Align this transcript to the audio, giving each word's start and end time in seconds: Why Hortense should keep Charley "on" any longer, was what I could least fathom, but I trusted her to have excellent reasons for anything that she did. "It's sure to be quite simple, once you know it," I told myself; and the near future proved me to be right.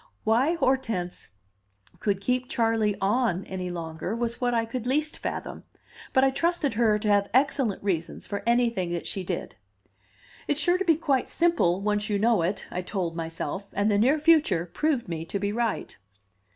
Why 0.23 0.55
Hortense 0.55 1.33
should 2.03 2.21
keep 2.21 2.49
Charley 2.49 2.97
"on" 2.99 3.43
any 3.45 3.69
longer, 3.69 4.15
was 4.15 4.41
what 4.41 4.51
I 4.51 4.65
could 4.65 4.87
least 4.87 5.19
fathom, 5.19 5.63
but 6.11 6.23
I 6.23 6.31
trusted 6.31 6.73
her 6.73 6.97
to 6.97 7.07
have 7.07 7.29
excellent 7.35 7.83
reasons 7.83 8.25
for 8.25 8.41
anything 8.47 8.89
that 8.93 9.05
she 9.05 9.23
did. 9.23 9.57
"It's 10.47 10.59
sure 10.59 10.79
to 10.79 10.85
be 10.85 10.95
quite 10.95 11.29
simple, 11.29 11.81
once 11.81 12.09
you 12.09 12.17
know 12.17 12.41
it," 12.41 12.65
I 12.71 12.81
told 12.81 13.15
myself; 13.15 13.67
and 13.73 13.91
the 13.91 13.99
near 13.99 14.17
future 14.17 14.65
proved 14.65 15.07
me 15.07 15.23
to 15.25 15.37
be 15.37 15.51
right. 15.53 15.95